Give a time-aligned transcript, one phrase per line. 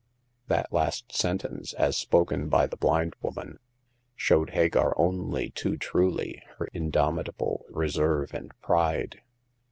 [0.47, 3.59] That last sentence, as spoken by the blind woman,
[4.15, 9.21] showed Hagar only too truly her indom itable reserve and pride.